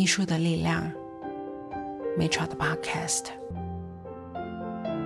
[0.00, 0.80] 艺术的力量
[2.16, 3.24] m a t r a 的 Podcast。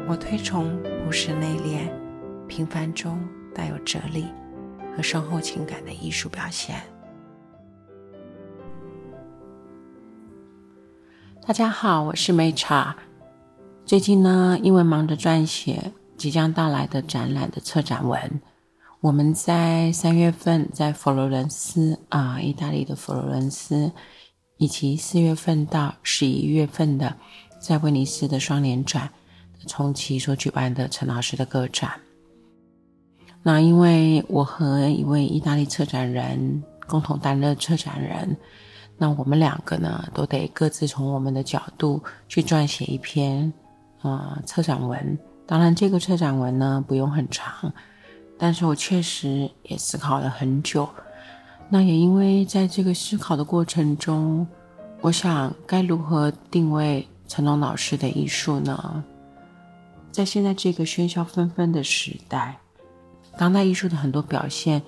[0.07, 1.91] 我推崇不是内敛、
[2.47, 3.19] 平凡中
[3.53, 4.27] 带有哲理
[4.97, 6.81] 和深厚情感的艺术表现。
[11.45, 12.97] 大家好，我是 m a t r a
[13.85, 18.41] 最近呢，因为忙着撰写即将到来的展览的策展文。
[19.01, 23.91] 我们在三月份在佛罗伦斯啊，意大利的佛罗伦斯，
[24.57, 27.17] 以及四月份到十一月份的
[27.61, 29.11] 在威尼斯的双年展
[29.67, 32.01] 重启所举办的陈老师的个展。
[33.43, 38.37] 那因为我和一位意大利策展人共同担任策展人，
[38.97, 43.53] 那我们两个呢都得各自从我们的角度去撰写一篇
[44.01, 45.19] 啊策展文。
[45.47, 47.73] 当然，这个策展文呢不用很长。
[48.37, 50.89] 但是我确实也思考了很久，
[51.69, 54.47] 那也因为在这个思考的过程中，
[55.01, 59.05] 我想该如何定位成龙老师的艺术呢？
[60.13, 62.57] 在现在这个喧嚣纷纷的时代，
[63.37, 64.81] 当代艺术的很多表现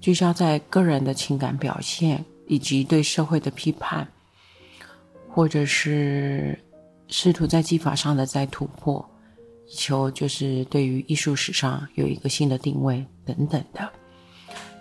[0.00, 4.08] 聚焦在个人的情感表现以及对社会的批判，
[5.28, 6.58] 或者是
[7.06, 9.08] 试图在技法上的再突破。
[9.68, 13.88] 以求就是对于艺术史上有一个新的定位等等的，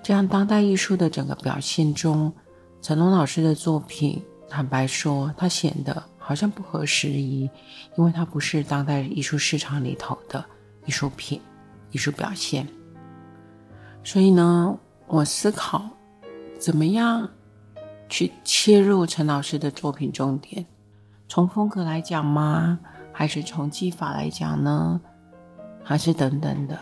[0.10, 2.34] 这样当代艺术的整个表现中，
[2.82, 7.48] 成龙老师的作品，坦白说，他显得好像不合时宜，
[7.96, 10.44] 因为他不是当代艺术市场里头的
[10.88, 11.40] 艺术品、
[11.92, 12.68] 艺术表现。
[14.04, 15.88] 所以呢，我思考
[16.58, 17.30] 怎么样
[18.10, 20.66] 去切入陈老师的作品重点，
[21.28, 22.80] 从风格来讲吗？
[23.14, 25.00] 还是从技法来讲呢，
[25.84, 26.80] 还是等等的。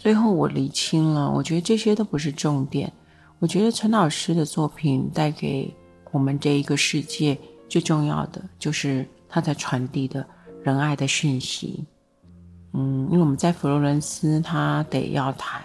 [0.00, 2.90] 最后我理清了，我觉得这些都不是重点。
[3.38, 5.72] 我觉得陈老师的作品带给
[6.10, 10.26] 我们这一个世界最重要的，就是他在传递的
[10.64, 11.84] 仁爱的讯息。
[12.72, 15.62] 嗯，因为我们在佛罗伦斯，他得要谈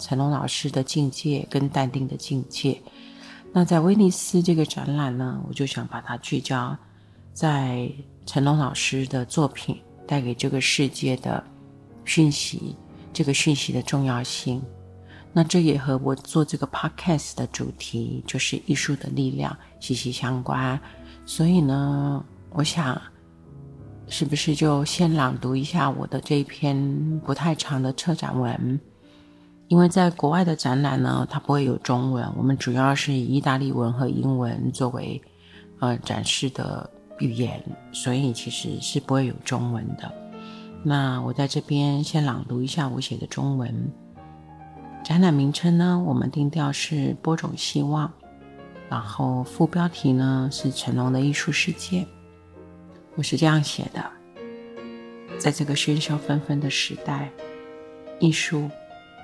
[0.00, 2.76] 成龙老师的境界跟淡定的境界。
[3.52, 6.76] 那在威尼斯这个展览呢，我就想把它聚焦
[7.32, 7.88] 在。
[8.28, 11.44] 成龙老师的作品带给这个世界的
[12.04, 12.74] 讯息，
[13.16, 14.62] 这个讯息的重要性，
[15.32, 20.78] 那这也和我做这个 podcast 的主题就是艺术的力量息息相关。
[21.24, 23.00] 所以呢，我想
[24.06, 28.78] 是不是就先朗读一下我的这一篇不太长的车展文？
[29.68, 35.18] 因为在国外的展览呢，它不会有中文，我们主要是以意大利文和英文作为
[35.78, 36.90] 呃展示的。
[37.18, 37.58] 语言，
[37.92, 40.12] 所以其实是不会有中文的。
[40.82, 43.92] 那我在这边先朗读一下我写的中文。
[45.04, 48.12] 展览名称呢，我们定调是播种希望，
[48.88, 52.06] 然后副标题呢是成龙的艺术世界。
[53.14, 54.04] 我是这样写的：
[55.38, 57.30] 在这个喧嚣纷纷的时代，
[58.18, 58.70] 艺术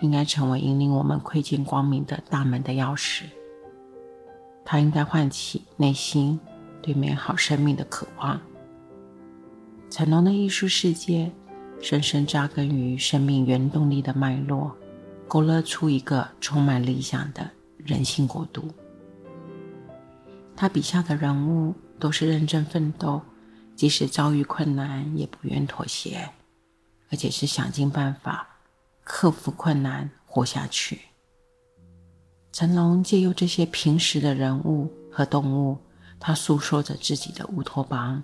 [0.01, 3.25] 应该成为引领我们窥见光明的大门的钥匙。
[4.65, 6.41] 它应该唤起内心。
[6.84, 8.41] 对美好生命的渴望，
[9.89, 11.31] 成龙的艺术世界
[11.82, 14.75] 深深扎根于生命原动力的脉络，
[15.26, 18.70] 勾勒出一个充满理想的人性国度。
[20.56, 23.21] 他笔下的人物都是认真奋斗，
[23.75, 26.31] 即使遭遇困难也不愿妥协，
[27.10, 28.47] 而且是想尽办法
[29.03, 31.00] 克服困难活下去。
[32.53, 35.76] 成龙借由这些平时的人物和动物。
[36.21, 38.22] 他诉说着自己的乌托邦，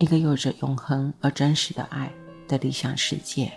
[0.00, 2.12] 一个有着永恒而真实的爱
[2.48, 3.52] 的理想世界。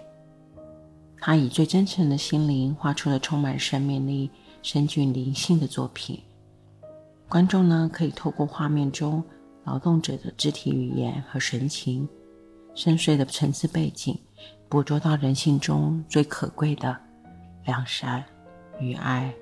[1.19, 4.29] 他以最真诚的心灵画出了充满生命力、
[4.61, 6.19] 深具灵性的作品。
[7.27, 9.23] 观众呢，可以透过画面中
[9.63, 12.07] 劳动者的肢体语言和神情、
[12.73, 14.17] 深邃的层次背景，
[14.67, 16.97] 捕捉到人性中最可贵的
[17.65, 18.23] 良善
[18.79, 19.33] 与爱，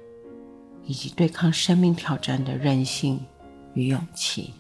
[0.84, 3.20] 以及对抗生命挑战的韧性。
[3.74, 4.56] 与勇气，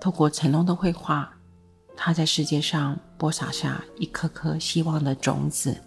[0.00, 1.32] 透过成龙的绘画，
[1.96, 5.80] 他在世界上播撒下一颗颗希望的种子，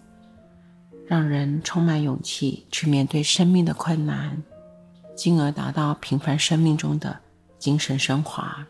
[1.06, 4.42] 让人充满勇气去面对生命的困难，
[5.16, 7.18] 进而达到平凡生命中的
[7.58, 8.66] 精神升华。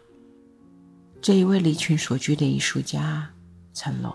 [1.21, 3.29] 这一位离群所居的艺术家
[3.75, 4.15] 成龙，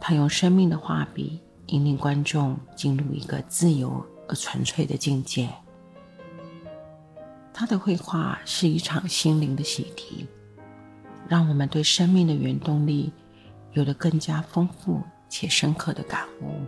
[0.00, 5.48] 他用生命的画笔引领观众进入一个自由而纯粹的境界。
[7.52, 10.26] 他的绘画是一场心灵的洗涤，
[11.28, 13.12] 让我们对生命的原动力
[13.72, 16.60] 有了更加丰富且深刻的感悟。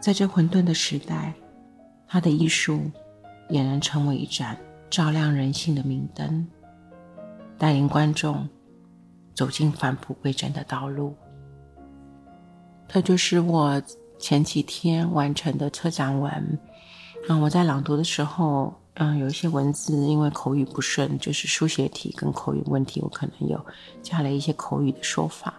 [0.00, 1.34] 在这混沌的时代，
[2.06, 2.90] 他的艺术
[3.48, 4.56] 俨然成为一盏
[4.88, 6.46] 照亮人性的明灯，
[7.58, 8.48] 带领观众
[9.34, 11.14] 走进返璞归真的道路。
[12.86, 13.82] 这就是我
[14.18, 16.58] 前几天完成的策展文。
[17.28, 23.64] 嗯，我在朗读的时候，嗯，有一些文字因为口语不顺，就是书写题跟口语问题，我可能有
[24.02, 25.54] 加了一些口语的说法。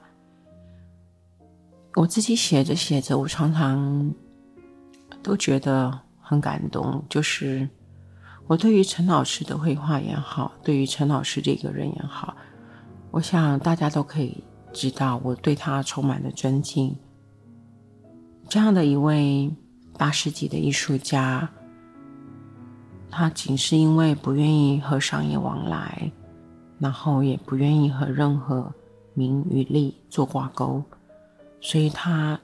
[1.95, 4.13] 我自己写着写着，我常常
[5.23, 7.01] 都觉得很感动。
[7.09, 7.67] 就是
[8.45, 12.35] 我对于陈老师的绘画也好，对于陈老师这个人也好，
[13.09, 14.43] 我想大家都可以
[14.73, 16.93] 知道，我对他充满了尊敬。
[18.49, 19.49] 这样的一位
[19.97, 21.49] 大师级的艺术家，
[23.11, 26.11] 他仅是因为不愿意和商业往来，
[26.77, 28.71] 然后也不愿意和任何
[29.13, 30.83] 名与利做挂钩，
[31.59, 32.39] 所以他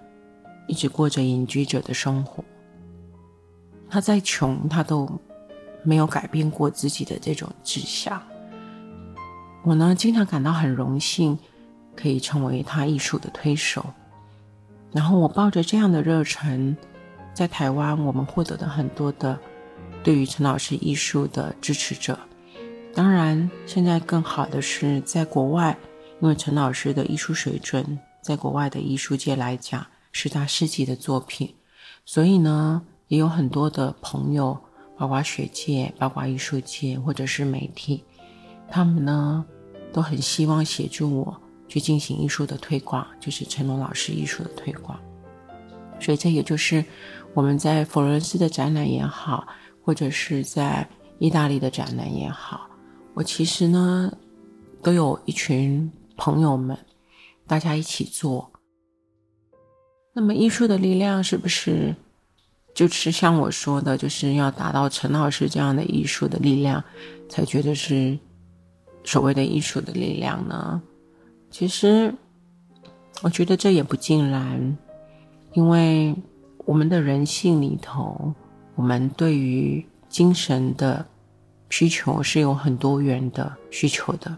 [0.67, 2.43] 一直过着隐居者的生活。
[3.89, 5.07] 他再穷，他都
[5.83, 8.21] 没有改变过自己的这种志向。
[9.63, 11.37] 我呢，经常感到很荣幸，
[11.95, 13.85] 可以成为他艺术的推手。
[14.91, 16.75] 然后我抱着这样的热忱，
[17.33, 19.39] 在台湾，我们获得了很多的
[20.05, 22.19] 对于陈老师艺术的支持者。
[22.93, 25.75] 当然，现在更好的是在国外，
[26.21, 31.55] 因为陈老师的艺术水准，在国外的艺术界来讲是大师级的作品，
[32.05, 34.55] 所以呢，也有很多的朋友，
[34.95, 38.03] 包括学界、包括艺术界或者是媒体，
[38.69, 39.43] 他们呢
[39.91, 41.41] 都很希望协助我。
[41.67, 44.99] 去进行艺术的推广，就是陈龙老师艺术的推广。
[45.99, 46.85] 所以这也就是
[47.33, 49.47] 我们在佛罗伦斯的展览也好，
[49.85, 50.87] 或者是在
[51.19, 52.67] 意大利的展览也好，
[53.13, 54.11] 我其实呢
[54.81, 56.75] 都有一群朋友们，
[57.45, 58.51] 大家一起做。
[60.11, 61.95] 那么艺术的力量是不是
[62.73, 66.83] 就是像我说的，就是要达到陈老师这样的艺术的力量，
[67.29, 68.17] 才觉得是
[69.03, 70.81] 所谓的艺术的力量呢？
[71.51, 72.11] 其实，
[73.21, 74.77] 我觉得这也不尽然，
[75.53, 76.15] 因为
[76.65, 78.33] 我们的人性里头，
[78.75, 81.05] 我们对于精神的
[81.69, 84.37] 需求是有很多元的需求的。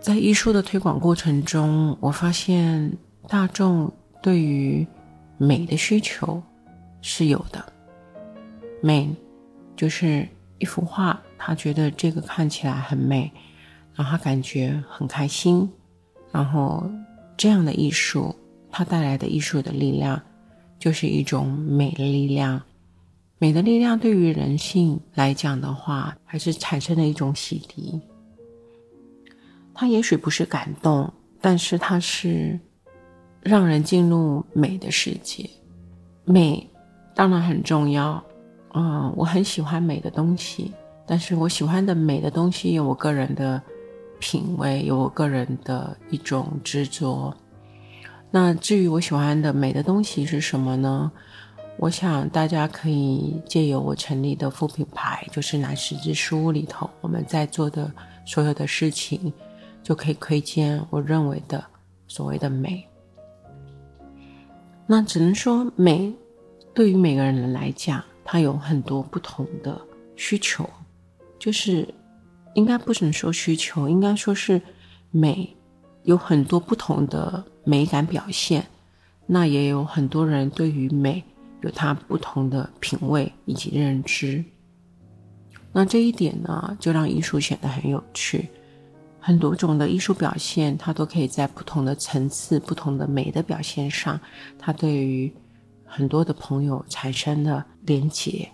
[0.00, 2.92] 在艺术的推广过程中，我发现
[3.28, 4.86] 大众对于
[5.38, 6.42] 美的需求
[7.00, 7.64] 是有的。
[8.82, 9.14] 美
[9.76, 10.28] 就是
[10.58, 13.30] 一幅画，他觉得这个看起来很美，
[13.94, 15.70] 让他感觉很开心。
[16.32, 16.90] 然后，
[17.36, 18.34] 这样的艺术，
[18.70, 20.20] 它带来的艺术的力量，
[20.78, 22.60] 就是一种美的力量。
[23.42, 28.00] 美的力量对于人性来讲的话，还是产生了一种洗涤。
[29.74, 32.56] 它也许不是感动，但是它是
[33.42, 35.50] 让人进入美的世界。
[36.24, 36.64] 美
[37.16, 38.22] 当然很重要，
[38.74, 40.72] 嗯，我很喜欢美的东西，
[41.04, 43.60] 但是我喜欢的美的东西有我个人的。
[44.20, 47.36] 品味有我个人的一种执着。
[48.30, 51.10] 那至于我喜欢的美的东西是什么呢？
[51.78, 57.90] 我想大家可以借由我成立的副品牌，就是南十字书屋里头我们在做的
[58.24, 59.32] 所有的事情，
[59.82, 61.64] 就可以窥见我认为的
[62.06, 62.86] 所谓的美。
[64.86, 66.12] 那只能说美
[66.72, 69.80] 对于每个人来讲，它有很多不同的
[70.16, 70.68] 需求，
[71.38, 71.86] 就是。
[72.54, 74.60] 应该不能说需求，应该说是
[75.10, 75.56] 美，
[76.02, 78.66] 有很多不同的美感表现。
[79.24, 81.24] 那也有很多人对于美
[81.62, 84.44] 有他不同的品味以及认知。
[85.72, 88.48] 那这一点呢，就让艺术显得很有趣。
[89.18, 94.20] 很多种的艺术表现，它都可以在不同的层次、不同的美的表现上，
[94.58, 95.32] 它对于
[95.84, 98.48] 很多的朋友产生了连结。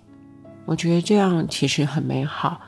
[0.66, 2.60] 我觉得这样其实很美好。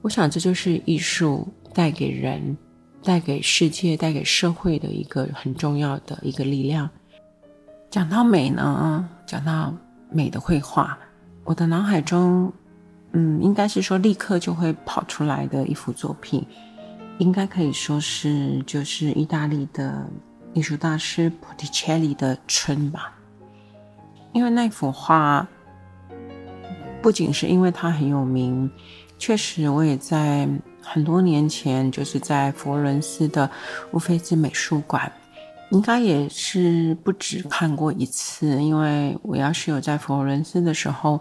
[0.00, 2.56] 我想，这就是艺术带给人、
[3.02, 6.88] 带给世界、带给社会的一个很重要的一个力量。
[7.90, 9.74] 讲到美呢，讲到
[10.10, 10.96] 美的绘画，
[11.44, 12.52] 我的脑海中，
[13.12, 16.46] 嗯，应该是说立刻就会跑出来的一幅作品，
[17.18, 20.06] 应该可以说是就是意大利的
[20.52, 23.12] 艺术大师普提切利的《春》吧。
[24.32, 25.46] 因为那幅画，
[27.00, 28.70] 不仅是因为它很有名。
[29.16, 30.46] 确实，我也在
[30.82, 33.48] 很多年前，就是在佛罗伦斯的
[33.92, 35.10] 乌菲兹美术馆，
[35.74, 38.62] 应该也是不止看过一次。
[38.62, 41.20] 因为我要是有在佛罗伦斯的时候，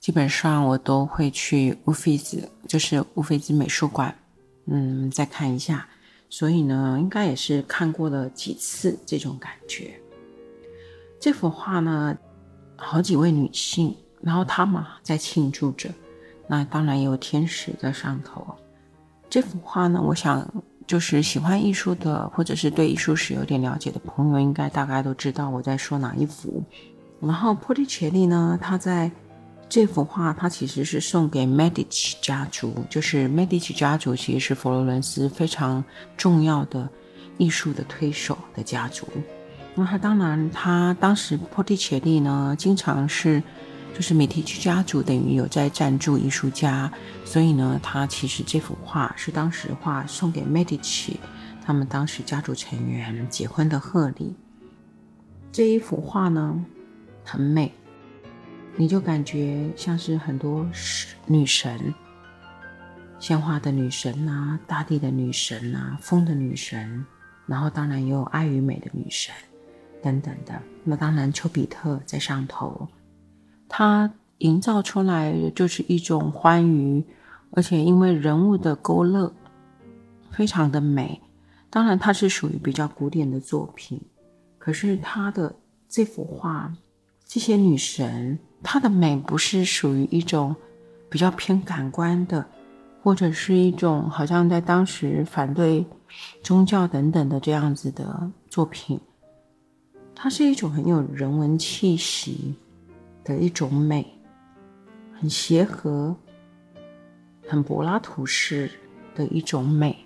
[0.00, 4.14] 基本上我都会去乌菲兹，就是乌菲兹美术馆，
[4.64, 5.86] 嗯，再看一下。
[6.30, 9.92] 所以呢，应该也是看过了几次这种感觉。
[11.20, 12.16] 这幅画呢，
[12.76, 15.90] 好几位女性，然后她们在庆祝着。
[16.48, 18.46] 那当然也有天使在上头。
[19.28, 20.50] 这幅画呢，我想
[20.86, 26.62] 就是喜欢艺术的，或者是对艺术史有点了解的朋友，应该大概都知道我在说哪一幅。
[27.20, 29.10] 然后波提切利呢，他在
[29.68, 35.84] 这幅画，他其实是送给 Medici 家族，就是 Medici 家族其实是佛罗伦斯非常
[36.16, 36.88] 重要的
[37.38, 39.06] 艺术的推手的家族。
[39.74, 43.42] 那他当然，他当时波提切利呢，经常是。
[43.94, 46.90] 就是美提奇家族等于有在赞助艺术家，
[47.24, 51.20] 所以呢，他其实这幅画是当时画送给美第奇
[51.64, 54.34] 他们当时家族成员结婚的贺礼。
[55.52, 56.64] 这一幅画呢
[57.22, 57.70] 很美，
[58.76, 60.66] 你就感觉像是很多
[61.26, 61.94] 女神，
[63.20, 67.04] 鲜花的女神啊，大地的女神啊，风的女神，
[67.46, 69.34] 然后当然也有爱与美的女神
[70.02, 70.60] 等等的。
[70.82, 72.88] 那当然，丘比特在上头。
[73.74, 77.02] 它营造出来的就是一种欢愉，
[77.52, 79.32] 而且因为人物的勾勒，
[80.30, 81.18] 非常的美。
[81.70, 83.98] 当然，它是属于比较古典的作品，
[84.58, 85.54] 可是它的
[85.88, 86.70] 这幅画，
[87.24, 90.54] 这些女神，她的美不是属于一种
[91.08, 92.44] 比较偏感官的，
[93.02, 95.82] 或者是一种好像在当时反对
[96.42, 99.00] 宗教等等的这样子的作品，
[100.14, 102.54] 它是一种很有人文气息。
[103.24, 104.06] 的一种美，
[105.18, 106.16] 很协和，
[107.48, 108.70] 很柏拉图式
[109.14, 109.96] 的一种美，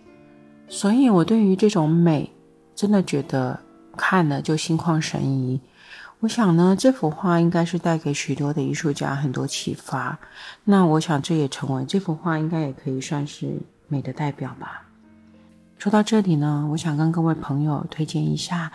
[0.69, 2.31] 所以我对于这种美，
[2.75, 3.59] 真的觉得
[3.97, 5.61] 看了就心旷神怡。
[6.21, 10.19] 我想呢，这幅画应该是带给许多的艺术家很多启发。
[10.65, 13.59] 那我想，这也成为这幅画应该也可以算是
[13.89, 14.83] 美的代表吧。
[15.79, 18.73] 说到这里呢，我想跟各位朋友推荐一下。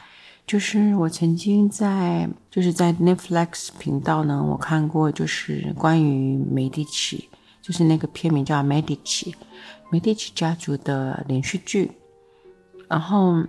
[0.51, 7.29] 就是我曾经在就是在 Netflix 频道呢，我看过就是关于美第奇，
[7.61, 9.31] 就是那个片名叫《美第奇》，
[9.89, 11.89] 美第奇家族的连续剧，
[12.89, 13.41] 然后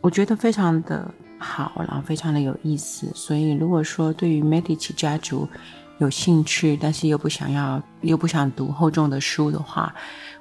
[0.00, 3.10] 我觉得非常的好，然后非常的有意思。
[3.12, 5.48] 所以如果说对于美第奇家族
[5.98, 9.92] 有兴趣，但是又不想要又不想读厚重的书的话，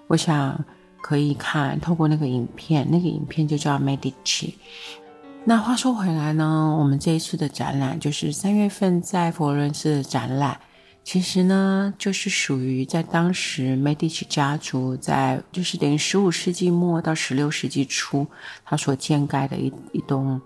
[0.05, 0.63] 我想
[1.01, 4.13] 可以看透过那个影片，那个影片就叫《Medici》。
[5.47, 10.59] 那话说回来呢，我们这一次的展览就是三月份在佛罗伦斯的展览，
[11.03, 18.25] 其实呢就是属于在当时美第奇家族在就是等于十五世纪末到十六世纪初，
[18.65, 20.41] 他所建盖的一一栋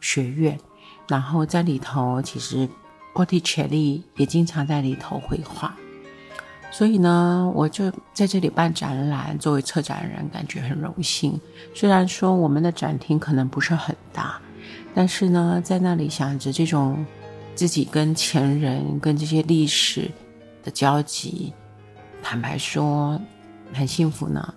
[0.00, 0.58] 学院，
[1.06, 2.68] 然后在里头其实
[3.14, 5.72] 波提切利也经常在里头绘画。
[6.72, 11.38] 所以呢，我就在这里办展览，作为策展人，感觉很荣幸。
[11.74, 14.40] 虽然说我们的展厅可能不是很大，
[14.94, 17.04] 但是呢，在那里想着这种
[17.56, 20.08] 自己跟前人、跟这些历史
[20.62, 21.52] 的交集，
[22.22, 23.20] 坦白说，
[23.72, 24.54] 很幸福呢。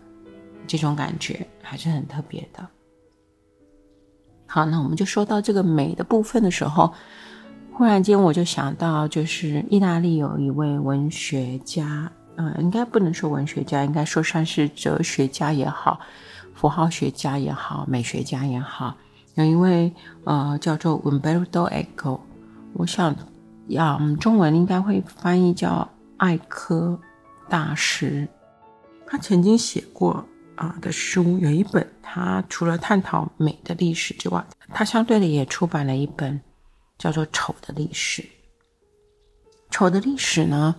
[0.67, 2.65] 这种感觉还是很特别的。
[4.46, 6.93] 好，那我们就说到这个美的部分的时候。
[7.75, 16.00] 忽然间，我就想到，就是意大利有一位文学家，嗯，应该不能说文学家，应该说算是哲学家也好，
[16.53, 18.96] 符号学家也好，美学家也好，
[19.34, 19.92] 有一位
[20.24, 22.20] 呃叫做 Umberto Eco，
[22.74, 23.15] 我想，
[23.68, 27.00] 要中文应该会翻译叫艾科
[27.50, 28.27] 大师。
[29.08, 30.24] 他曾经写过
[30.56, 36.39] 啊的书，有一本，他除了探讨美的历史之外，他相对的也出版了一本。
[37.03, 38.24] 叫做丑的历史。
[39.69, 40.74] 丑的历史呢，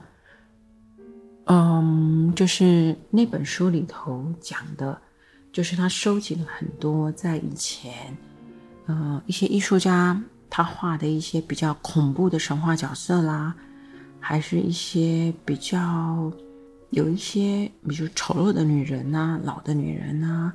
[1.44, 4.98] 嗯，就是那本书里头讲的，
[5.52, 8.16] 就是他收集了很多在以前，
[8.86, 13.54] 呃，一些艺术家他画的一些比较恐怖的神话角色啦，
[14.18, 16.32] 还是一些比较
[16.88, 20.50] 有一些比如丑陋的女人呐、老的女人呐，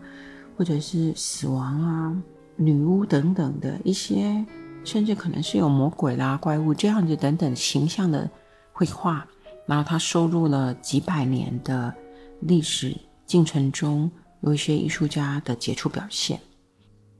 [0.57, 2.23] 或者是死亡啊、
[2.55, 4.43] 女巫等等的一些。
[4.83, 8.29] 甚至可能是有魔鬼啦、怪物这样子等等形象的
[8.71, 9.25] 绘画，
[9.65, 11.93] 然后他收录了几百年的
[12.41, 12.95] 历史
[13.25, 14.09] 进程中
[14.41, 16.39] 有一些艺术家的杰出表现。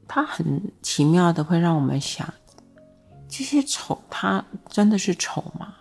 [0.08, 2.28] 他很奇妙的会让我们想：
[3.28, 5.76] 这些丑，他真的是丑吗？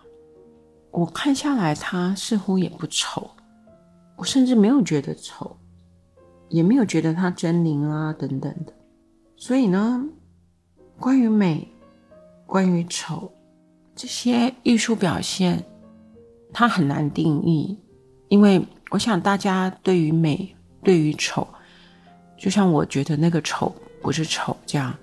[0.91, 3.29] 我看下来，他似乎也不丑，
[4.15, 5.57] 我甚至没有觉得丑，
[6.49, 8.73] 也没有觉得他狰狞啊等等的。
[9.35, 10.05] 所以呢？
[10.99, 11.65] 关于美，
[12.45, 13.31] 关于丑，
[13.95, 15.63] 这些艺术表现，
[16.51, 17.77] 它很难定义，
[18.27, 20.53] 因为我想大家对于美，
[20.83, 21.47] 对于丑，
[22.37, 24.93] 就像我觉得那个丑不是丑这样，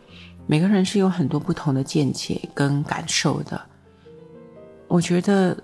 [0.46, 3.58] 每个人是有很多不同的见解跟感受的。
[4.88, 5.56] 我觉得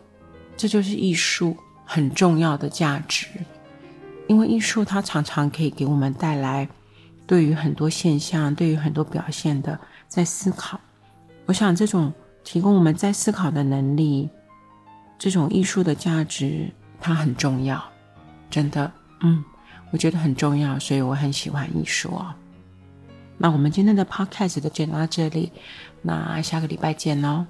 [0.56, 3.26] 这就是艺术，很重要的价值，
[4.28, 6.66] 因为艺术它常常可以给我们带来
[7.26, 9.78] 对于很多现象、对于很多表现的
[10.12, 10.78] 在思考。
[11.46, 12.12] 我想这种
[12.44, 14.28] 提供我们在思考的能力，
[15.18, 17.82] 这种艺术的价值，它很重要，
[18.50, 18.92] 真的，
[19.22, 19.42] 嗯，
[19.90, 22.34] 我觉得很重要，所以我很喜欢艺术哦。
[23.38, 25.50] 那我们今天的 podcast 就讲到这里，
[26.02, 27.46] 那下个礼拜见喽。